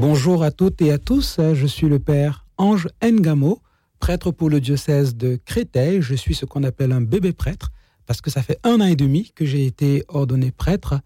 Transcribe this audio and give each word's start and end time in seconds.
Bonjour 0.00 0.44
à 0.44 0.52
toutes 0.52 0.80
et 0.80 0.92
à 0.92 0.98
tous, 0.98 1.40
je 1.54 1.66
suis 1.66 1.88
le 1.88 1.98
père 1.98 2.46
Ange 2.56 2.88
Ngamo, 3.02 3.60
prêtre 3.98 4.30
pour 4.30 4.48
le 4.48 4.60
diocèse 4.60 5.16
de 5.16 5.40
Créteil. 5.44 6.00
Je 6.02 6.14
suis 6.14 6.36
ce 6.36 6.44
qu'on 6.44 6.62
appelle 6.62 6.92
un 6.92 7.00
bébé 7.00 7.32
prêtre 7.32 7.72
parce 8.06 8.20
que 8.20 8.30
ça 8.30 8.40
fait 8.40 8.60
un 8.62 8.80
an 8.80 8.86
et 8.86 8.94
demi 8.94 9.32
que 9.34 9.44
j'ai 9.44 9.66
été 9.66 10.04
ordonné 10.06 10.52
prêtre. 10.52 11.00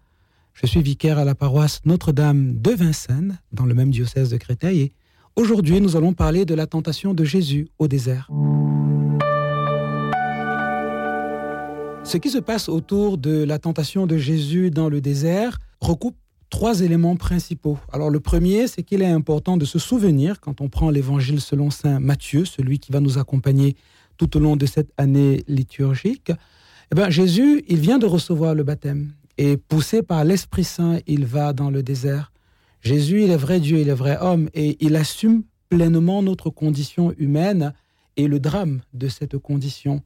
Je 0.53 0.67
suis 0.67 0.83
vicaire 0.83 1.17
à 1.17 1.25
la 1.25 1.33
paroisse 1.33 1.79
Notre-Dame 1.85 2.59
de 2.59 2.69
Vincennes, 2.69 3.39
dans 3.51 3.65
le 3.65 3.73
même 3.73 3.89
diocèse 3.89 4.29
de 4.29 4.37
Créteil. 4.37 4.81
Et 4.81 4.93
aujourd'hui, 5.35 5.81
nous 5.81 5.95
allons 5.95 6.13
parler 6.13 6.45
de 6.45 6.53
la 6.53 6.67
tentation 6.67 7.15
de 7.15 7.23
Jésus 7.23 7.69
au 7.79 7.87
désert. 7.87 8.29
Ce 12.03 12.17
qui 12.17 12.29
se 12.29 12.37
passe 12.37 12.69
autour 12.69 13.17
de 13.17 13.43
la 13.43 13.57
tentation 13.57 14.05
de 14.05 14.17
Jésus 14.17 14.69
dans 14.69 14.87
le 14.87 15.01
désert 15.01 15.57
recoupe 15.81 16.15
trois 16.53 16.81
éléments 16.81 17.15
principaux. 17.15 17.79
Alors 17.91 18.11
le 18.11 18.19
premier, 18.19 18.67
c'est 18.67 18.83
qu'il 18.83 19.01
est 19.01 19.07
important 19.07 19.57
de 19.57 19.65
se 19.65 19.79
souvenir, 19.79 20.39
quand 20.39 20.61
on 20.61 20.69
prend 20.69 20.91
l'évangile 20.91 21.41
selon 21.41 21.71
Saint 21.71 21.99
Matthieu, 21.99 22.45
celui 22.45 22.77
qui 22.77 22.91
va 22.91 22.99
nous 22.99 23.17
accompagner 23.17 23.75
tout 24.17 24.37
au 24.37 24.39
long 24.39 24.55
de 24.55 24.67
cette 24.67 24.91
année 24.97 25.43
liturgique, 25.47 26.31
eh 26.91 26.95
bien, 26.95 27.09
Jésus, 27.09 27.63
il 27.67 27.79
vient 27.79 27.97
de 27.97 28.05
recevoir 28.05 28.53
le 28.53 28.61
baptême 28.63 29.13
et 29.39 29.57
poussé 29.57 30.03
par 30.03 30.23
l'Esprit 30.25 30.63
Saint, 30.63 30.99
il 31.07 31.25
va 31.25 31.53
dans 31.53 31.71
le 31.71 31.81
désert. 31.81 32.31
Jésus, 32.81 33.23
il 33.23 33.31
est 33.31 33.35
vrai 33.35 33.59
Dieu, 33.59 33.79
il 33.79 33.89
est 33.89 33.95
vrai 33.95 34.19
homme 34.21 34.47
et 34.53 34.77
il 34.79 34.95
assume 34.95 35.41
pleinement 35.69 36.21
notre 36.21 36.51
condition 36.51 37.15
humaine 37.17 37.73
et 38.15 38.27
le 38.27 38.39
drame 38.39 38.81
de 38.93 39.07
cette 39.07 39.39
condition. 39.39 40.03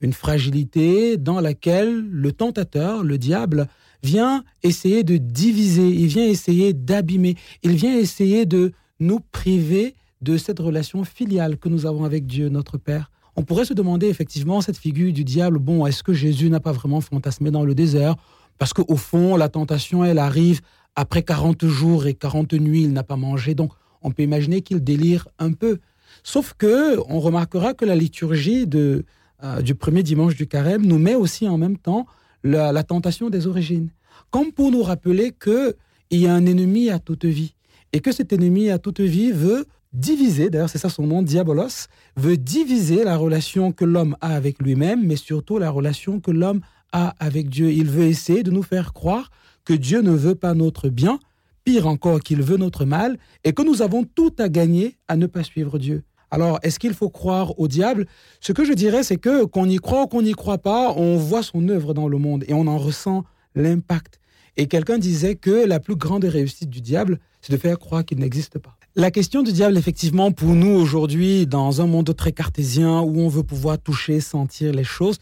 Une 0.00 0.12
fragilité 0.12 1.18
dans 1.18 1.40
laquelle 1.40 2.04
le 2.10 2.32
tentateur, 2.32 3.04
le 3.04 3.16
diable, 3.16 3.68
vient 4.04 4.44
essayer 4.62 5.02
de 5.02 5.16
diviser, 5.16 5.88
il 5.88 6.06
vient 6.06 6.26
essayer 6.26 6.72
d'abîmer, 6.72 7.36
il 7.62 7.72
vient 7.72 7.96
essayer 7.96 8.46
de 8.46 8.72
nous 9.00 9.20
priver 9.20 9.94
de 10.20 10.36
cette 10.36 10.58
relation 10.58 11.04
filiale 11.04 11.58
que 11.58 11.68
nous 11.68 11.86
avons 11.86 12.04
avec 12.04 12.26
Dieu, 12.26 12.48
notre 12.48 12.78
Père. 12.78 13.10
On 13.36 13.42
pourrait 13.42 13.64
se 13.64 13.74
demander 13.74 14.08
effectivement 14.08 14.60
cette 14.60 14.78
figure 14.78 15.12
du 15.12 15.24
diable, 15.24 15.58
bon, 15.58 15.86
est-ce 15.86 16.02
que 16.02 16.12
Jésus 16.12 16.48
n'a 16.50 16.60
pas 16.60 16.72
vraiment 16.72 17.00
fantasmé 17.00 17.50
dans 17.50 17.64
le 17.64 17.74
désert? 17.74 18.14
Parce 18.58 18.72
qu'au 18.72 18.96
fond, 18.96 19.36
la 19.36 19.48
tentation, 19.48 20.04
elle 20.04 20.18
arrive 20.18 20.60
après 20.94 21.22
40 21.22 21.66
jours 21.66 22.06
et 22.06 22.14
40 22.14 22.52
nuits, 22.54 22.82
il 22.84 22.92
n'a 22.92 23.02
pas 23.02 23.16
mangé, 23.16 23.54
donc 23.54 23.72
on 24.02 24.12
peut 24.12 24.22
imaginer 24.22 24.60
qu'il 24.60 24.84
délire 24.84 25.26
un 25.38 25.52
peu. 25.52 25.78
Sauf 26.22 26.54
que 26.56 26.98
on 27.08 27.18
remarquera 27.18 27.74
que 27.74 27.84
la 27.84 27.96
liturgie 27.96 28.66
euh, 28.74 29.62
du 29.62 29.74
premier 29.74 30.02
dimanche 30.02 30.36
du 30.36 30.46
carême 30.46 30.86
nous 30.86 30.98
met 30.98 31.16
aussi 31.16 31.48
en 31.48 31.58
même 31.58 31.78
temps 31.78 32.06
la, 32.44 32.82
tentation 32.84 33.30
des 33.30 33.46
origines. 33.46 33.88
Comme 34.30 34.52
pour 34.52 34.70
nous 34.70 34.82
rappeler 34.82 35.32
qu'il 35.32 35.74
y 36.10 36.26
a 36.26 36.34
un 36.34 36.46
ennemi 36.46 36.90
à 36.90 36.98
toute 36.98 37.24
vie 37.24 37.54
et 37.92 38.00
que 38.00 38.12
cet 38.12 38.32
ennemi 38.32 38.70
à 38.70 38.78
toute 38.78 39.00
vie 39.00 39.30
veut 39.30 39.66
diviser, 39.92 40.50
d'ailleurs 40.50 40.68
c'est 40.68 40.78
ça 40.78 40.88
son 40.88 41.06
nom, 41.06 41.22
diabolos, 41.22 41.86
veut 42.16 42.36
diviser 42.36 43.04
la 43.04 43.16
relation 43.16 43.72
que 43.72 43.84
l'homme 43.84 44.16
a 44.20 44.34
avec 44.34 44.60
lui-même, 44.60 45.06
mais 45.06 45.16
surtout 45.16 45.58
la 45.58 45.70
relation 45.70 46.20
que 46.20 46.30
l'homme 46.30 46.60
a 46.92 47.14
avec 47.18 47.48
Dieu. 47.48 47.70
Il 47.70 47.88
veut 47.88 48.04
essayer 48.04 48.42
de 48.42 48.50
nous 48.50 48.62
faire 48.62 48.92
croire 48.92 49.30
que 49.64 49.72
Dieu 49.72 50.02
ne 50.02 50.10
veut 50.10 50.34
pas 50.34 50.54
notre 50.54 50.88
bien, 50.88 51.18
pire 51.64 51.86
encore 51.86 52.20
qu'il 52.20 52.42
veut 52.42 52.56
notre 52.56 52.84
mal, 52.84 53.18
et 53.44 53.52
que 53.52 53.62
nous 53.62 53.82
avons 53.82 54.04
tout 54.04 54.34
à 54.38 54.48
gagner 54.48 54.96
à 55.08 55.16
ne 55.16 55.26
pas 55.26 55.42
suivre 55.42 55.78
Dieu. 55.78 56.02
Alors, 56.30 56.58
est-ce 56.62 56.80
qu'il 56.80 56.94
faut 56.94 57.10
croire 57.10 57.58
au 57.60 57.68
diable? 57.68 58.06
Ce 58.40 58.52
que 58.52 58.64
je 58.64 58.72
dirais, 58.72 59.04
c'est 59.04 59.16
que 59.16 59.44
qu'on 59.44 59.68
y 59.68 59.76
croit 59.76 60.02
ou 60.02 60.06
qu'on 60.08 60.22
n'y 60.22 60.32
croit 60.32 60.58
pas, 60.58 60.92
on 60.96 61.16
voit 61.16 61.44
son 61.44 61.68
œuvre 61.68 61.94
dans 61.94 62.08
le 62.08 62.18
monde 62.18 62.44
et 62.48 62.54
on 62.54 62.66
en 62.66 62.76
ressent 62.76 63.24
l'impact. 63.54 64.20
Et 64.56 64.66
quelqu'un 64.66 64.98
disait 64.98 65.34
que 65.34 65.66
la 65.66 65.80
plus 65.80 65.96
grande 65.96 66.24
réussite 66.24 66.70
du 66.70 66.80
diable, 66.80 67.18
c'est 67.40 67.52
de 67.52 67.58
faire 67.58 67.78
croire 67.78 68.04
qu'il 68.04 68.18
n'existe 68.18 68.58
pas. 68.58 68.76
La 68.96 69.10
question 69.10 69.42
du 69.42 69.52
diable, 69.52 69.76
effectivement, 69.76 70.30
pour 70.30 70.50
nous 70.50 70.70
aujourd'hui, 70.70 71.46
dans 71.46 71.80
un 71.80 71.86
monde 71.86 72.14
très 72.14 72.30
cartésien 72.30 73.00
où 73.00 73.20
on 73.20 73.28
veut 73.28 73.42
pouvoir 73.42 73.78
toucher, 73.78 74.20
sentir 74.20 74.72
les 74.72 74.84
choses, 74.84 75.18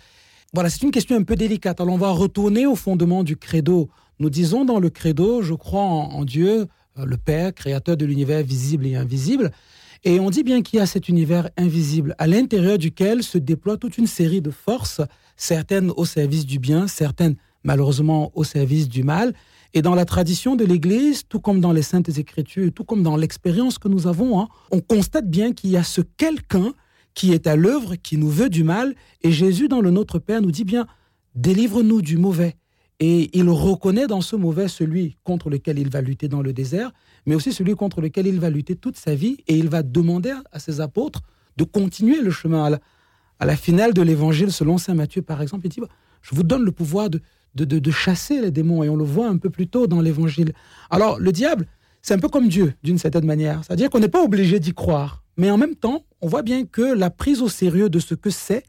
voilà, 0.52 0.68
c'est 0.68 0.82
une 0.82 0.90
question 0.90 1.16
un 1.16 1.22
peu 1.22 1.36
délicate. 1.36 1.80
Alors, 1.80 1.94
on 1.94 1.98
va 1.98 2.10
retourner 2.10 2.66
au 2.66 2.76
fondement 2.76 3.24
du 3.24 3.38
credo. 3.38 3.88
Nous 4.18 4.28
disons 4.28 4.66
dans 4.66 4.78
le 4.78 4.90
credo, 4.90 5.40
je 5.40 5.54
crois 5.54 5.80
en 5.80 6.26
Dieu, 6.26 6.66
euh, 6.98 7.06
le 7.06 7.16
Père, 7.16 7.54
créateur 7.54 7.96
de 7.96 8.04
l'univers 8.04 8.42
visible 8.42 8.86
et 8.86 8.94
invisible. 8.94 9.50
Et 10.04 10.20
on 10.20 10.28
dit 10.28 10.42
bien 10.42 10.60
qu'il 10.60 10.78
y 10.78 10.82
a 10.82 10.86
cet 10.86 11.08
univers 11.08 11.48
invisible 11.56 12.14
à 12.18 12.26
l'intérieur 12.26 12.76
duquel 12.76 13.22
se 13.22 13.38
déploie 13.38 13.78
toute 13.78 13.96
une 13.96 14.06
série 14.06 14.42
de 14.42 14.50
forces, 14.50 15.00
certaines 15.36 15.90
au 15.96 16.04
service 16.04 16.44
du 16.44 16.58
bien, 16.58 16.88
certaines 16.88 17.36
malheureusement 17.64 18.32
au 18.34 18.44
service 18.44 18.88
du 18.88 19.02
mal. 19.02 19.34
Et 19.74 19.82
dans 19.82 19.94
la 19.94 20.04
tradition 20.04 20.54
de 20.54 20.64
l'Église, 20.64 21.22
tout 21.28 21.40
comme 21.40 21.60
dans 21.60 21.72
les 21.72 21.82
Saintes 21.82 22.18
Écritures, 22.18 22.70
tout 22.74 22.84
comme 22.84 23.02
dans 23.02 23.16
l'expérience 23.16 23.78
que 23.78 23.88
nous 23.88 24.06
avons, 24.06 24.40
hein, 24.40 24.48
on 24.70 24.80
constate 24.80 25.28
bien 25.28 25.52
qu'il 25.52 25.70
y 25.70 25.76
a 25.76 25.82
ce 25.82 26.02
quelqu'un 26.02 26.74
qui 27.14 27.32
est 27.32 27.46
à 27.46 27.56
l'œuvre, 27.56 27.96
qui 27.96 28.16
nous 28.16 28.28
veut 28.28 28.50
du 28.50 28.64
mal. 28.64 28.94
Et 29.22 29.32
Jésus, 29.32 29.68
dans 29.68 29.80
le 29.80 29.90
Notre 29.90 30.18
Père, 30.18 30.42
nous 30.42 30.50
dit 30.50 30.64
bien, 30.64 30.86
délivre-nous 31.34 32.02
du 32.02 32.18
mauvais. 32.18 32.56
Et 33.00 33.36
il 33.36 33.48
reconnaît 33.48 34.06
dans 34.06 34.20
ce 34.20 34.36
mauvais 34.36 34.68
celui 34.68 35.16
contre 35.24 35.50
lequel 35.50 35.78
il 35.78 35.90
va 35.90 36.00
lutter 36.00 36.28
dans 36.28 36.42
le 36.42 36.52
désert, 36.52 36.92
mais 37.26 37.34
aussi 37.34 37.52
celui 37.52 37.74
contre 37.74 38.00
lequel 38.00 38.26
il 38.26 38.38
va 38.38 38.48
lutter 38.48 38.76
toute 38.76 38.96
sa 38.96 39.14
vie. 39.14 39.38
Et 39.48 39.56
il 39.56 39.68
va 39.68 39.82
demander 39.82 40.34
à 40.52 40.58
ses 40.58 40.80
apôtres 40.80 41.22
de 41.56 41.64
continuer 41.64 42.20
le 42.20 42.30
chemin. 42.30 42.78
À 43.40 43.46
la, 43.46 43.56
finale 43.56 43.92
de 43.94 44.02
l'évangile, 44.02 44.52
selon 44.52 44.78
saint 44.78 44.94
Matthieu, 44.94 45.22
par 45.22 45.42
exemple, 45.42 45.66
il 45.66 45.70
dit, 45.70 45.80
je 46.20 46.34
vous 46.34 46.44
donne 46.44 46.62
le 46.62 46.72
pouvoir 46.72 47.10
de, 47.10 47.20
de, 47.54 47.64
de, 47.64 47.90
chasser 47.90 48.40
les 48.40 48.50
démons. 48.50 48.82
Et 48.82 48.88
on 48.88 48.96
le 48.96 49.04
voit 49.04 49.28
un 49.28 49.36
peu 49.36 49.50
plus 49.50 49.68
tôt 49.68 49.86
dans 49.86 50.00
l'évangile. 50.00 50.52
Alors, 50.90 51.18
le 51.18 51.32
diable, 51.32 51.66
c'est 52.00 52.14
un 52.14 52.18
peu 52.18 52.28
comme 52.28 52.48
Dieu, 52.48 52.74
d'une 52.82 52.98
certaine 52.98 53.26
manière. 53.26 53.62
C'est-à-dire 53.64 53.90
qu'on 53.90 54.00
n'est 54.00 54.08
pas 54.08 54.22
obligé 54.22 54.58
d'y 54.60 54.72
croire. 54.72 55.22
Mais 55.36 55.50
en 55.50 55.58
même 55.58 55.76
temps, 55.76 56.04
on 56.20 56.28
voit 56.28 56.42
bien 56.42 56.64
que 56.64 56.82
la 56.82 57.10
prise 57.10 57.42
au 57.42 57.48
sérieux 57.48 57.88
de 57.88 57.98
ce 57.98 58.14
que 58.14 58.30
c'est 58.30 58.64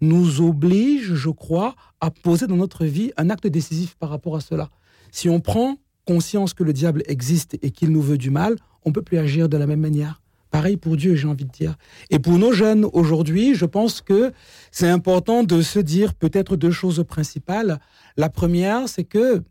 nous 0.00 0.40
oblige, 0.40 1.14
je 1.14 1.30
crois, 1.30 1.74
à 2.00 2.10
poser 2.10 2.46
dans 2.46 2.56
notre 2.56 2.84
vie 2.84 3.12
un 3.16 3.30
acte 3.30 3.46
décisif 3.46 3.96
par 3.96 4.10
rapport 4.10 4.36
à 4.36 4.40
cela. 4.40 4.70
Si 5.10 5.28
on 5.28 5.40
prend 5.40 5.76
conscience 6.06 6.54
que 6.54 6.62
le 6.62 6.72
diable 6.72 7.02
existe 7.06 7.58
et 7.62 7.70
qu'il 7.70 7.90
nous 7.90 8.00
veut 8.00 8.18
du 8.18 8.30
mal, 8.30 8.56
on 8.84 8.92
peut 8.92 9.02
plus 9.02 9.18
agir 9.18 9.48
de 9.48 9.56
la 9.56 9.66
même 9.66 9.80
manière. 9.80 10.22
Pareil 10.50 10.76
pour 10.76 10.96
Dieu, 10.96 11.14
j'ai 11.14 11.28
envie 11.28 11.44
de 11.44 11.50
dire. 11.50 11.76
Et 12.10 12.18
pour 12.18 12.38
nos 12.38 12.52
jeunes 12.52 12.86
aujourd'hui, 12.92 13.54
je 13.54 13.66
pense 13.66 14.00
que 14.00 14.32
c'est 14.70 14.88
important 14.88 15.44
de 15.44 15.60
se 15.60 15.78
dire 15.78 16.14
peut-être 16.14 16.56
deux 16.56 16.70
choses 16.70 17.04
principales. 17.06 17.80
La 18.16 18.30
première, 18.30 18.88
c'est 18.88 19.04
que 19.04 19.42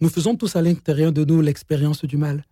nous 0.00 0.08
faisons 0.08 0.36
tous 0.36 0.56
à 0.56 0.62
l'intérieur 0.62 1.12
de 1.12 1.24
nous 1.24 1.40
l'expérience 1.40 2.04
du 2.04 2.16
mal. 2.16 2.44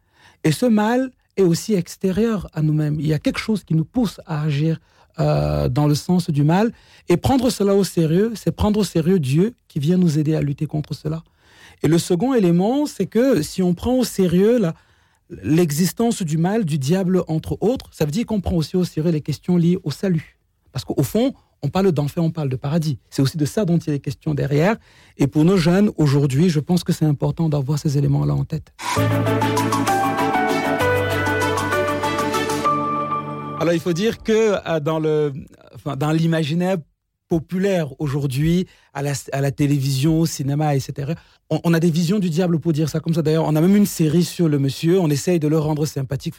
Et 0.44 0.52
ce 0.52 0.66
mal 0.66 1.10
est 1.36 1.42
aussi 1.42 1.74
extérieur 1.74 2.48
à 2.52 2.62
nous-mêmes. 2.62 2.98
Il 2.98 3.06
y 3.06 3.12
a 3.12 3.18
quelque 3.18 3.38
chose 3.38 3.64
qui 3.64 3.74
nous 3.74 3.84
pousse 3.84 4.20
à 4.26 4.42
agir 4.42 4.80
euh, 5.18 5.68
dans 5.68 5.86
le 5.86 5.94
sens 5.94 6.30
du 6.30 6.44
mal. 6.44 6.72
Et 7.08 7.16
prendre 7.16 7.50
cela 7.50 7.74
au 7.74 7.84
sérieux, 7.84 8.32
c'est 8.34 8.52
prendre 8.52 8.80
au 8.80 8.84
sérieux 8.84 9.18
Dieu 9.18 9.54
qui 9.68 9.78
vient 9.78 9.96
nous 9.96 10.18
aider 10.18 10.34
à 10.34 10.40
lutter 10.40 10.66
contre 10.66 10.94
cela. 10.94 11.22
Et 11.82 11.88
le 11.88 11.98
second 11.98 12.34
élément, 12.34 12.86
c'est 12.86 13.06
que 13.06 13.42
si 13.42 13.62
on 13.62 13.74
prend 13.74 13.94
au 13.94 14.04
sérieux 14.04 14.60
l'existence 15.42 16.22
du 16.22 16.38
mal, 16.38 16.64
du 16.64 16.78
diable, 16.78 17.22
entre 17.28 17.56
autres, 17.60 17.90
ça 17.92 18.04
veut 18.04 18.10
dire 18.10 18.26
qu'on 18.26 18.40
prend 18.40 18.56
aussi 18.56 18.76
au 18.76 18.84
sérieux 18.84 19.10
les 19.10 19.20
questions 19.20 19.56
liées 19.56 19.78
au 19.84 19.90
salut. 19.90 20.38
Parce 20.72 20.84
qu'au 20.84 21.02
fond, 21.02 21.32
on 21.62 21.68
parle 21.68 21.92
d'enfer, 21.92 22.22
on 22.22 22.30
parle 22.30 22.48
de 22.48 22.56
paradis. 22.56 22.98
C'est 23.10 23.22
aussi 23.22 23.36
de 23.36 23.44
ça 23.44 23.64
dont 23.64 23.78
il 23.78 23.92
est 23.92 24.00
question 24.00 24.34
derrière. 24.34 24.76
Et 25.18 25.26
pour 25.26 25.44
nos 25.44 25.56
jeunes, 25.56 25.90
aujourd'hui, 25.96 26.48
je 26.48 26.60
pense 26.60 26.84
que 26.84 26.92
c'est 26.92 27.04
important 27.04 27.48
d'avoir 27.48 27.78
ces 27.78 27.98
éléments-là 27.98 28.34
en 28.34 28.44
tête. 28.44 28.72
Alors, 33.60 33.74
il 33.74 33.80
faut 33.80 33.92
dire 33.92 34.22
que 34.22 34.56
euh, 34.66 34.80
dans 34.80 35.00
dans 35.96 36.10
l'imaginaire 36.12 36.78
populaire 37.30 37.94
aujourd'hui, 38.00 38.66
à 38.92 39.02
la, 39.02 39.50
télévision, 39.52 40.20
au 40.20 40.26
cinéma, 40.26 40.74
etc. 40.74 41.14
On, 41.48 41.72
a 41.72 41.80
des 41.80 41.90
visions 41.90 42.18
du 42.18 42.28
diable 42.28 42.58
pour 42.58 42.72
dire 42.72 42.88
ça 42.88 42.98
comme 42.98 43.14
ça. 43.14 43.22
D'ailleurs, 43.22 43.44
on 43.46 43.54
a 43.54 43.60
même 43.60 43.76
une 43.76 43.86
série 43.86 44.24
sur 44.24 44.48
le 44.48 44.58
monsieur. 44.58 44.98
On 45.00 45.08
essaye 45.08 45.38
de 45.38 45.46
le 45.46 45.58
rendre 45.58 45.86
sympathique. 45.86 46.34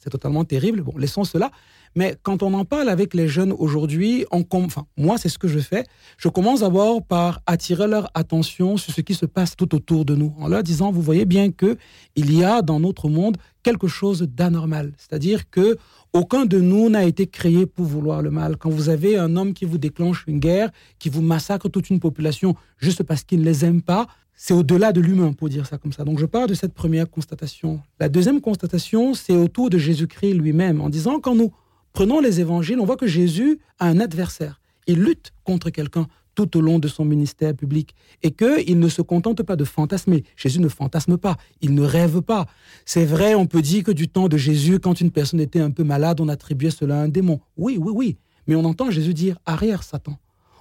c'est 0.00 0.10
totalement 0.10 0.44
terrible. 0.44 0.82
Bon, 0.82 0.98
laissons 0.98 1.22
cela. 1.22 1.52
Mais 1.94 2.16
quand 2.22 2.42
on 2.42 2.54
en 2.54 2.64
parle 2.64 2.88
avec 2.88 3.14
les 3.14 3.28
jeunes 3.28 3.52
aujourd'hui, 3.52 4.24
enfin, 4.30 4.86
moi, 4.96 5.18
c'est 5.18 5.28
ce 5.28 5.38
que 5.38 5.48
je 5.48 5.58
fais. 5.58 5.84
Je 6.16 6.28
commence 6.28 6.60
d'abord 6.60 7.02
par 7.04 7.40
attirer 7.46 7.86
leur 7.86 8.10
attention 8.14 8.76
sur 8.76 8.92
ce 8.94 9.00
qui 9.00 9.14
se 9.14 9.26
passe 9.26 9.56
tout 9.56 9.74
autour 9.74 10.04
de 10.04 10.14
nous, 10.14 10.34
en 10.38 10.48
leur 10.48 10.62
disant, 10.62 10.90
vous 10.90 11.02
voyez 11.02 11.24
bien 11.24 11.50
que 11.50 11.76
il 12.16 12.34
y 12.34 12.44
a 12.44 12.62
dans 12.62 12.80
notre 12.80 13.08
monde 13.08 13.36
quelque 13.62 13.88
chose 13.88 14.22
d'anormal. 14.22 14.92
C'est-à-dire 14.96 15.48
que 15.50 15.76
aucun 16.12 16.46
de 16.46 16.60
nous 16.60 16.90
n'a 16.90 17.04
été 17.04 17.26
créé 17.26 17.66
pour 17.66 17.86
vouloir 17.86 18.22
le 18.22 18.30
mal. 18.30 18.56
Quand 18.56 18.70
vous 18.70 18.88
avez 18.88 19.16
un 19.16 19.36
homme 19.36 19.54
qui 19.54 19.64
vous 19.64 19.78
déclenche 19.78 20.24
une 20.26 20.40
guerre, 20.40 20.70
qui 20.98 21.08
vous 21.08 21.22
massacre 21.22 21.68
toute 21.68 21.90
une 21.90 22.00
population 22.00 22.54
juste 22.78 23.02
parce 23.02 23.22
qu'il 23.22 23.40
ne 23.40 23.44
les 23.44 23.64
aime 23.64 23.82
pas, 23.82 24.06
c'est 24.34 24.54
au-delà 24.54 24.92
de 24.92 25.00
l'humain, 25.00 25.32
pour 25.32 25.48
dire 25.48 25.66
ça 25.66 25.78
comme 25.78 25.92
ça. 25.92 26.04
Donc 26.04 26.18
je 26.18 26.26
pars 26.26 26.46
de 26.46 26.54
cette 26.54 26.74
première 26.74 27.08
constatation. 27.08 27.80
La 28.00 28.08
deuxième 28.08 28.40
constatation, 28.40 29.14
c'est 29.14 29.36
autour 29.36 29.70
de 29.70 29.78
Jésus-Christ 29.78 30.34
lui-même, 30.34 30.80
en 30.80 30.88
disant 30.88 31.20
quand 31.20 31.34
nous 31.34 31.52
prenons 31.92 32.20
les 32.20 32.40
évangiles, 32.40 32.80
on 32.80 32.84
voit 32.84 32.96
que 32.96 33.06
Jésus 33.06 33.58
a 33.78 33.86
un 33.86 34.00
adversaire. 34.00 34.60
Il 34.86 35.02
lutte 35.02 35.32
contre 35.44 35.70
quelqu'un. 35.70 36.06
tout 36.34 36.56
au 36.56 36.60
long 36.62 36.78
de 36.78 36.88
son 36.88 37.04
ministère 37.04 37.54
public 37.54 37.94
et 38.22 38.30
qu'il 38.30 38.78
ne 38.78 38.88
se 38.88 39.02
contente 39.02 39.42
pas 39.42 39.56
de 39.56 39.64
fantasmer. 39.64 40.24
Jésus 40.34 40.60
ne 40.60 40.68
fantasme 40.68 41.18
pas, 41.18 41.36
il 41.60 41.74
ne 41.74 41.82
rêve 41.82 42.22
pas. 42.22 42.46
C'est 42.86 43.04
vrai, 43.04 43.34
on 43.34 43.46
peut 43.46 43.62
dire 43.62 43.84
que 43.84 43.92
du 43.92 44.08
temps 44.08 44.28
de 44.28 44.38
Jésus, 44.38 44.78
quand 44.78 45.00
une 45.00 45.10
personne 45.10 45.40
était 45.40 45.60
un 45.60 45.70
peu 45.70 45.84
malade, 45.84 46.20
on 46.20 46.28
attribuait 46.28 46.70
cela 46.70 47.00
à 47.00 47.02
un 47.02 47.08
démon. 47.08 47.40
Oui, 47.56 47.76
oui, 47.78 47.92
oui. 47.94 48.16
Mais 48.46 48.54
on 48.54 48.64
entend 48.64 48.90
Jésus 48.90 49.14
dire 49.14 49.36
arrière 49.44 49.82
Satan. 49.82 50.18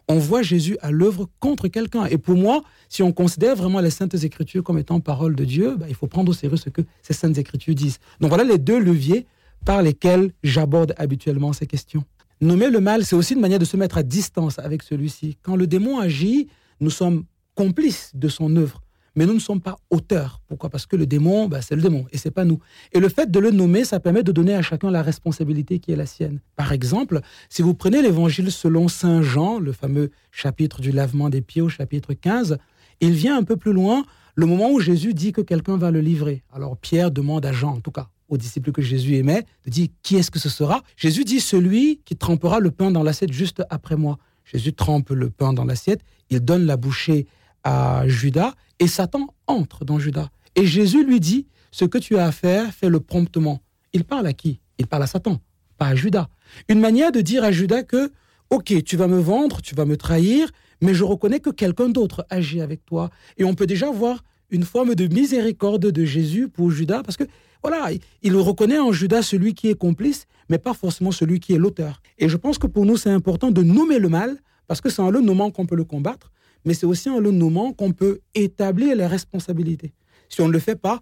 On 0.08 0.18
voit 0.18 0.42
Jésus 0.42 0.78
à 0.82 0.92
l'œuvre 0.92 1.30
contre 1.40 1.70
quelqu'un. 1.70 2.06
Et 2.06 2.18
pour 2.18 2.36
moi, 2.36 2.64
si 2.90 3.02
on 3.02 3.14
considère 3.14 3.56
vraiment 3.56 3.80
les 3.80 3.92
saintes 3.92 4.24
écritures 4.24 4.64
comme 4.64 4.78
étant 4.78 5.00
parole 5.00 5.36
de 5.36 5.46
Dieu, 5.46 5.78
bah, 5.78 5.86
il 5.88 5.96
faut 5.96 6.08
prendre 6.08 6.32
au 6.32 6.34
sérieux 6.34 6.58
ce 6.58 6.70
que 6.70 6.82
ces 7.02 7.14
saintes 7.14 7.38
écritures 7.38 7.76
disent. 7.76 8.00
Donc 8.20 8.30
voilà 8.30 8.44
les 8.44 8.58
deux 8.58 8.80
leviers 8.80 9.26
par 9.66 9.82
lesquels 9.82 10.32
j'aborde 10.44 10.94
habituellement 10.98 11.54
ces 11.54 11.68
questions. 11.68 12.04
Nommer 12.42 12.70
le 12.70 12.80
mal, 12.80 13.06
c'est 13.06 13.16
aussi 13.16 13.36
une 13.36 13.40
manière 13.40 13.60
de 13.60 13.66
se 13.66 13.78
mettre 13.78 13.98
à 13.98 14.04
distance 14.04 14.58
avec 14.58 14.82
celui-ci. 14.82 15.38
Quand 15.44 15.56
le 15.56 15.68
démon 15.68 16.00
agit, 16.00 16.48
nous 16.80 16.90
sommes 16.90 17.26
complices 17.54 18.12
de 18.16 18.28
son 18.28 18.56
œuvre, 18.56 18.82
mais 19.16 19.28
nous 19.28 19.34
ne 19.36 19.40
sommes 19.40 19.62
pas 19.62 19.78
auteurs. 19.92 20.42
Pourquoi? 20.48 20.70
Parce 20.70 20.88
que 20.88 20.96
le 20.96 21.06
démon, 21.06 21.48
bah, 21.48 21.62
c'est 21.62 21.76
le 21.76 21.82
démon 21.84 22.06
et 22.12 22.18
c'est 22.18 22.32
pas 22.32 22.46
nous. 22.46 22.60
Et 22.94 23.00
le 23.00 23.10
fait 23.10 23.30
de 23.30 23.40
le 23.40 23.52
nommer, 23.52 23.86
ça 23.86 24.00
permet 24.00 24.24
de 24.24 24.32
donner 24.32 24.56
à 24.56 24.64
chacun 24.64 24.90
la 24.90 25.04
responsabilité 25.04 25.78
qui 25.78 25.92
est 25.92 25.96
la 25.96 26.08
sienne. 26.08 26.40
Par 26.56 26.72
exemple, 26.72 27.20
si 27.50 27.62
vous 27.62 27.76
prenez 27.76 28.02
l'évangile 28.02 28.52
selon 28.52 28.88
Saint 28.88 29.22
Jean, 29.22 29.60
le 29.60 29.72
fameux 29.72 30.10
chapitre 30.32 30.82
du 30.82 30.92
lavement 30.92 31.30
des 31.30 31.42
pieds 31.42 31.62
au 31.62 31.70
chapitre 31.70 32.14
15, 32.14 32.58
il 33.02 33.12
vient 33.12 33.38
un 33.38 33.44
peu 33.44 33.58
plus 33.58 33.74
loin 33.74 34.04
le 34.36 34.46
moment 34.46 34.72
où 34.72 34.80
Jésus 34.80 35.14
dit 35.14 35.34
que 35.34 35.42
quelqu'un 35.42 35.78
va 35.78 35.92
le 35.92 36.00
livrer. 36.00 36.44
Alors 36.52 36.78
Pierre 36.78 37.12
demande 37.12 37.46
à 37.46 37.52
Jean, 37.52 37.76
en 37.76 37.82
tout 37.82 37.92
cas, 37.92 38.10
aux 38.32 38.38
disciples 38.38 38.72
que 38.72 38.82
Jésus 38.82 39.18
aimait, 39.18 39.46
de 39.66 39.70
dire 39.70 39.90
qui 40.02 40.16
est-ce 40.16 40.32
que 40.32 40.40
ce 40.40 40.50
sera? 40.50 40.82
Jésus 40.96 41.26
dit 41.26 41.42
celui 41.42 42.02
qui 42.06 42.16
trempera 42.16 42.60
le 42.60 42.72
pain 42.72 42.90
dans 42.90 43.04
l'assiette 43.04 43.32
juste 43.32 43.62
après 43.70 43.98
moi. 43.98 44.18
Jésus 44.46 44.74
trempe 44.74 45.12
le 45.12 45.30
pain 45.30 45.54
dans 45.54 45.66
l'assiette, 45.66 46.02
il 46.30 46.40
donne 46.40 46.66
la 46.66 46.78
bouchée 46.78 47.28
à 47.64 48.08
Judas 48.08 48.54
et 48.80 48.88
Satan 48.88 49.28
entre 49.48 49.86
dans 49.86 50.00
Judas. 50.00 50.30
Et 50.56 50.66
Jésus 50.66 51.06
lui 51.06 51.20
dit 51.20 51.46
ce 51.72 51.86
que 51.86 51.98
tu 51.98 52.18
as 52.18 52.26
à 52.26 52.32
faire, 52.32 52.74
fais-le 52.74 53.00
promptement. 53.02 53.62
Il 53.94 54.06
parle 54.06 54.26
à 54.26 54.34
qui? 54.34 54.62
Il 54.80 54.88
parle 54.88 55.04
à 55.04 55.08
Satan, 55.08 55.42
pas 55.78 55.88
à 55.88 55.96
Judas. 55.96 56.30
Une 56.70 56.80
manière 56.80 57.12
de 57.12 57.22
dire 57.22 57.44
à 57.44 57.52
Judas 57.52 57.84
que 57.84 58.12
OK, 58.50 58.74
tu 58.84 58.98
vas 58.98 59.08
me 59.08 59.20
vendre, 59.20 59.62
tu 59.62 59.76
vas 59.76 59.86
me 59.86 59.96
trahir, 59.96 60.50
mais 60.82 60.94
je 60.94 61.04
reconnais 61.04 61.40
que 61.40 61.50
quelqu'un 61.50 61.90
d'autre 61.90 62.26
agit 62.30 62.62
avec 62.62 62.86
toi. 62.86 63.10
Et 63.38 63.44
on 63.44 63.56
peut 63.56 63.68
déjà 63.68 63.92
voir 63.92 64.24
une 64.52 64.64
forme 64.64 64.94
de 64.96 65.08
miséricorde 65.08 65.88
de 65.88 66.06
Jésus 66.06 66.50
pour 66.50 66.70
Judas, 66.72 67.02
parce 67.04 67.18
que 67.18 67.24
voilà, 67.64 67.90
il 68.22 68.36
reconnaît 68.36 68.80
en 68.80 68.92
Judas 68.92 69.22
celui 69.22 69.54
qui 69.54 69.70
est 69.70 69.76
complice, 69.76 70.26
mais 70.50 70.58
pas 70.58 70.74
forcément 70.74 71.12
celui 71.12 71.40
qui 71.40 71.54
est 71.54 71.58
l'auteur. 71.58 72.02
Et 72.20 72.28
je 72.28 72.38
pense 72.38 72.58
que 72.58 72.68
pour 72.68 72.86
nous, 72.86 72.98
c'est 72.98 73.12
important 73.12 73.52
de 73.52 73.64
nommer 73.64 73.98
le 73.98 74.10
mal, 74.10 74.38
parce 74.68 74.82
que 74.82 74.90
c'est 74.90 75.02
en 75.02 75.10
le 75.10 75.22
nommant 75.22 75.52
qu'on 75.52 75.66
peut 75.66 75.76
le 75.76 75.84
combattre, 75.84 76.32
mais 76.66 76.74
c'est 76.74 76.86
aussi 76.86 77.10
en 77.10 77.20
le 77.20 77.32
nommant 77.32 77.72
qu'on 77.72 77.92
peut 77.92 78.20
établir 78.36 78.96
les 78.96 79.06
responsabilités. 79.06 79.94
Si 80.30 80.42
on 80.42 80.48
ne 80.48 80.54
le 80.54 80.60
fait 80.60 80.76
pas, 80.76 81.00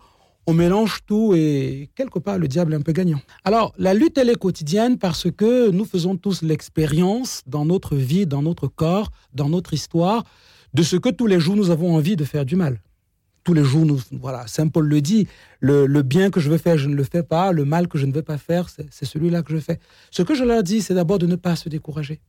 on 0.48 0.54
mélange 0.54 1.00
tout 1.06 1.34
et 1.36 1.90
quelque 1.96 2.20
part, 2.20 2.40
le 2.40 2.48
diable 2.48 2.74
est 2.74 2.78
un 2.78 2.82
peu 2.82 2.92
gagnant. 2.92 3.22
Alors, 3.44 3.74
la 3.78 3.94
lutte, 3.94 4.18
elle 4.18 4.30
est 4.30 4.36
quotidienne 4.36 4.98
parce 4.98 5.30
que 5.32 5.70
nous 5.70 5.86
faisons 5.86 6.18
tous 6.18 6.42
l'expérience 6.42 7.44
dans 7.46 7.66
notre 7.66 7.96
vie, 7.96 8.26
dans 8.26 8.42
notre 8.42 8.68
corps, 8.68 9.12
dans 9.34 9.50
notre 9.50 9.74
histoire, 9.74 10.24
de 10.74 10.84
ce 10.84 10.96
que 10.96 11.10
tous 11.10 11.28
les 11.28 11.40
jours 11.40 11.56
nous 11.56 11.70
avons 11.70 11.96
envie 11.96 12.16
de 12.16 12.24
faire 12.24 12.46
du 12.46 12.56
mal 12.56 12.80
tous 13.44 13.54
les 13.54 13.64
jours, 13.64 13.86
nous, 13.86 14.00
voilà, 14.12 14.48
Saint 14.48 14.68
Paul 14.68 14.88
le 14.88 15.02
dit, 15.02 15.28
le, 15.60 15.88
bien 16.02 16.30
que 16.30 16.40
je 16.40 16.50
veux 16.50 16.58
faire, 16.58 16.78
je 16.78 16.88
ne 16.88 16.96
le 16.96 17.04
fais 17.04 17.24
pas, 17.24 17.52
le 17.52 17.66
mal 17.66 17.88
que 17.88 17.98
je 17.98 18.06
ne 18.06 18.12
veux 18.12 18.22
pas 18.22 18.38
faire, 18.38 18.70
c'est 18.70 19.06
celui-là 19.06 19.44
que 19.44 19.54
je 19.54 19.60
fais. 19.60 19.80
Ce 20.12 20.22
que 20.22 20.36
je 20.36 20.44
leur 20.44 20.64
dis, 20.64 20.82
c'est 20.82 20.94
d'abord 20.94 21.20
de 21.20 21.26
ne 21.26 21.36
pas 21.36 21.56
se 21.56 21.70
décourager. 21.70 22.20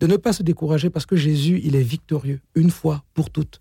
De 0.00 0.06
ne 0.06 0.16
pas 0.16 0.32
se 0.32 0.42
décourager 0.42 0.90
parce 0.90 1.06
que 1.06 1.16
Jésus, 1.16 1.60
il 1.64 1.76
est 1.76 1.82
victorieux, 1.82 2.40
une 2.54 2.70
fois 2.70 3.04
pour 3.14 3.30
toutes. 3.30 3.60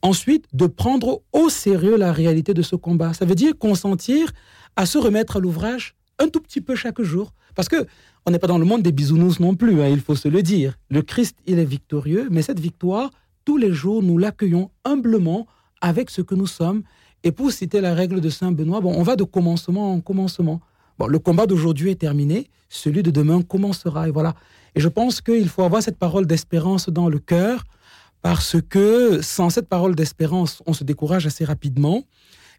Ensuite, 0.00 0.46
de 0.52 0.66
prendre 0.66 1.22
au 1.32 1.48
sérieux 1.48 1.96
la 1.96 2.12
réalité 2.12 2.54
de 2.54 2.62
ce 2.62 2.76
combat. 2.76 3.12
Ça 3.14 3.24
veut 3.24 3.34
dire 3.34 3.58
consentir 3.58 4.32
à 4.76 4.86
se 4.86 4.98
remettre 4.98 5.36
à 5.36 5.40
l'ouvrage 5.40 5.94
un 6.18 6.28
tout 6.28 6.40
petit 6.40 6.60
peu 6.60 6.76
chaque 6.76 7.02
jour. 7.02 7.32
Parce 7.54 7.68
que 7.68 7.86
on 8.24 8.30
n'est 8.30 8.38
pas 8.38 8.46
dans 8.46 8.58
le 8.58 8.64
monde 8.64 8.82
des 8.82 8.92
bisounours 8.92 9.40
non 9.40 9.54
plus, 9.54 9.82
hein, 9.82 9.88
il 9.88 10.00
faut 10.00 10.14
se 10.14 10.28
le 10.28 10.42
dire. 10.42 10.78
Le 10.88 11.02
Christ, 11.02 11.36
il 11.46 11.58
est 11.58 11.64
victorieux, 11.64 12.28
mais 12.30 12.42
cette 12.42 12.60
victoire, 12.60 13.10
tous 13.44 13.56
les 13.56 13.72
jours, 13.72 14.02
nous 14.02 14.16
l'accueillons 14.16 14.70
humblement 14.84 15.46
avec 15.82 16.08
ce 16.08 16.22
que 16.22 16.34
nous 16.34 16.46
sommes. 16.46 16.82
Et 17.24 17.32
pour 17.32 17.52
citer 17.52 17.82
la 17.82 17.94
règle 17.94 18.20
de 18.20 18.30
Saint 18.30 18.52
Benoît, 18.52 18.80
bon, 18.80 18.94
on 18.96 19.02
va 19.02 19.16
de 19.16 19.24
commencement 19.24 19.92
en 19.92 20.00
commencement. 20.00 20.60
Bon, 20.98 21.06
le 21.06 21.18
combat 21.18 21.46
d'aujourd'hui 21.46 21.90
est 21.90 22.00
terminé, 22.00 22.48
celui 22.70 23.02
de 23.02 23.10
demain 23.10 23.42
commencera. 23.42 24.08
Et 24.08 24.10
voilà. 24.10 24.34
Et 24.74 24.80
je 24.80 24.88
pense 24.88 25.20
qu'il 25.20 25.48
faut 25.48 25.62
avoir 25.62 25.82
cette 25.82 25.98
parole 25.98 26.26
d'espérance 26.26 26.88
dans 26.88 27.08
le 27.08 27.18
cœur, 27.18 27.64
parce 28.22 28.56
que 28.68 29.20
sans 29.20 29.50
cette 29.50 29.68
parole 29.68 29.94
d'espérance, 29.94 30.62
on 30.66 30.72
se 30.72 30.84
décourage 30.84 31.26
assez 31.26 31.44
rapidement. 31.44 32.04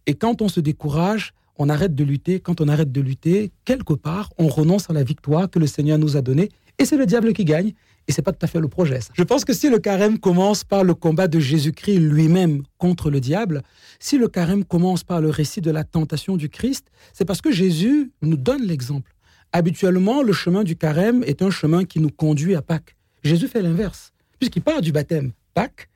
Et 0.06 0.14
quand 0.14 0.42
on 0.42 0.50
se 0.50 0.60
décourage, 0.60 1.34
on 1.58 1.70
arrête 1.70 1.96
de 1.96 2.04
lutter. 2.04 2.40
Quand 2.40 2.62
on 2.62 2.68
arrête 2.68 2.92
de 2.92 3.02
lutter, 3.02 3.52
quelque 3.66 3.94
part, 3.94 4.30
on 4.38 4.48
renonce 4.48 4.90
à 4.90 4.94
la 4.94 5.04
victoire 5.04 5.50
que 5.50 5.60
le 5.60 5.68
Seigneur 5.68 5.98
nous 5.98 6.18
a 6.18 6.22
donnée. 6.22 6.50
Et 6.80 6.86
c'est 6.86 6.98
le 6.98 7.06
diable 7.06 7.34
qui 7.34 7.46
gagne. 7.46 7.74
Et 8.08 8.12
c'est 8.12 8.22
pas 8.22 8.34
tout 8.34 8.44
à 8.46 8.48
fait 8.48 8.60
le 8.60 8.68
projet. 8.68 9.00
Je 9.14 9.24
pense 9.24 9.46
que 9.46 9.54
si 9.54 9.70
le 9.70 9.80
carême 9.80 10.20
commence 10.20 10.64
par 10.64 10.84
le 10.84 10.94
combat 10.94 11.28
de 11.28 11.40
Jésus-Christ 11.40 12.00
lui-même 12.00 12.64
contre 12.78 13.10
le 13.10 13.22
diable, 13.22 13.62
si 14.00 14.18
le 14.18 14.28
carême 14.28 14.66
commence 14.66 15.04
par 15.04 15.22
le 15.22 15.30
récit 15.30 15.62
de 15.62 15.72
la 15.72 15.84
tentation 15.84 16.36
du 16.36 16.50
Christ, 16.50 16.88
c'est 17.14 17.26
parce 17.26 17.42
que 17.42 17.52
Jésus 17.52 18.12
nous 18.22 18.36
donne 18.36 18.64
l'exemple. 18.64 19.14
Habituellement, 19.54 20.22
le 20.22 20.34
chemin 20.34 20.64
du 20.64 20.76
carême 20.76 21.24
est 21.26 21.42
un 21.42 21.52
chemin 21.52 21.86
qui 21.86 22.00
nous 22.00 22.10
conduit 22.10 22.56
à 22.56 22.62
Pâques. 22.62 22.98
Jésus 23.24 23.48
fait 23.48 23.62
l'inverse, 23.62 24.12
puisqu'il 24.40 24.62
part 24.62 24.82
du 24.82 24.92
baptême, 24.92 25.32
Pâques, 25.54 25.90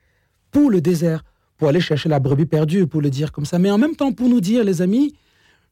pour 0.50 0.70
le 0.70 0.80
désert, 0.80 1.24
pour 1.58 1.68
aller 1.68 1.80
chercher 1.80 2.08
la 2.08 2.20
brebis 2.20 2.46
perdue, 2.46 2.86
pour 2.86 3.02
le 3.02 3.10
dire 3.10 3.32
comme 3.32 3.44
ça, 3.44 3.58
mais 3.58 3.70
en 3.70 3.78
même 3.78 3.96
temps 3.96 4.12
pour 4.12 4.28
nous 4.28 4.40
dire, 4.40 4.64
les 4.64 4.80
amis, 4.80 5.14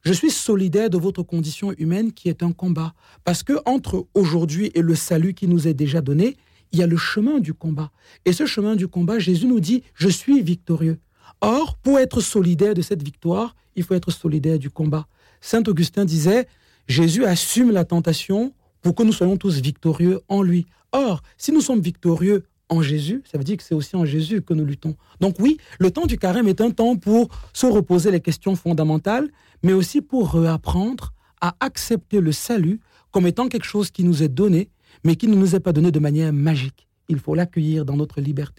je 0.03 0.13
suis 0.13 0.31
solidaire 0.31 0.89
de 0.89 0.97
votre 0.97 1.23
condition 1.23 1.73
humaine 1.77 2.11
qui 2.11 2.29
est 2.29 2.43
un 2.43 2.51
combat. 2.51 2.93
Parce 3.23 3.43
que 3.43 3.53
entre 3.65 4.07
aujourd'hui 4.13 4.71
et 4.73 4.81
le 4.81 4.95
salut 4.95 5.33
qui 5.33 5.47
nous 5.47 5.67
est 5.67 5.73
déjà 5.73 6.01
donné, 6.01 6.37
il 6.71 6.79
y 6.79 6.83
a 6.83 6.87
le 6.87 6.97
chemin 6.97 7.39
du 7.39 7.53
combat. 7.53 7.91
Et 8.25 8.33
ce 8.33 8.45
chemin 8.45 8.75
du 8.75 8.87
combat, 8.87 9.19
Jésus 9.19 9.47
nous 9.47 9.59
dit, 9.59 9.83
je 9.95 10.09
suis 10.09 10.41
victorieux. 10.41 10.99
Or, 11.41 11.75
pour 11.77 11.99
être 11.99 12.21
solidaire 12.21 12.73
de 12.73 12.81
cette 12.81 13.03
victoire, 13.03 13.55
il 13.75 13.83
faut 13.83 13.93
être 13.93 14.11
solidaire 14.11 14.59
du 14.59 14.69
combat. 14.69 15.07
Saint 15.39 15.63
Augustin 15.67 16.05
disait, 16.05 16.47
Jésus 16.87 17.25
assume 17.25 17.71
la 17.71 17.85
tentation 17.85 18.53
pour 18.81 18.95
que 18.95 19.03
nous 19.03 19.11
soyons 19.11 19.37
tous 19.37 19.59
victorieux 19.59 20.21
en 20.29 20.41
lui. 20.41 20.65
Or, 20.91 21.21
si 21.37 21.51
nous 21.51 21.61
sommes 21.61 21.81
victorieux 21.81 22.43
en 22.69 22.81
Jésus, 22.81 23.23
ça 23.29 23.37
veut 23.37 23.43
dire 23.43 23.57
que 23.57 23.63
c'est 23.63 23.75
aussi 23.75 23.95
en 23.95 24.05
Jésus 24.05 24.41
que 24.41 24.53
nous 24.53 24.65
luttons. 24.65 24.95
Donc 25.19 25.35
oui, 25.39 25.57
le 25.79 25.91
temps 25.91 26.05
du 26.05 26.17
carême 26.17 26.47
est 26.47 26.61
un 26.61 26.71
temps 26.71 26.95
pour 26.95 27.29
se 27.53 27.65
reposer 27.65 28.11
les 28.11 28.19
questions 28.19 28.55
fondamentales, 28.55 29.29
mais 29.63 29.73
aussi 29.73 30.01
pour 30.01 30.33
réapprendre 30.33 31.13
à 31.41 31.55
accepter 31.59 32.19
le 32.19 32.31
salut 32.31 32.79
comme 33.11 33.27
étant 33.27 33.47
quelque 33.47 33.65
chose 33.65 33.89
qui 33.91 34.03
nous 34.03 34.23
est 34.23 34.27
donné, 34.27 34.69
mais 35.03 35.15
qui 35.15 35.27
ne 35.27 35.35
nous 35.35 35.55
est 35.55 35.59
pas 35.59 35.73
donné 35.73 35.91
de 35.91 35.99
manière 35.99 36.33
magique. 36.33 36.87
Il 37.09 37.19
faut 37.19 37.35
l'accueillir 37.35 37.85
dans 37.85 37.95
notre 37.95 38.19
liberté. 38.19 38.55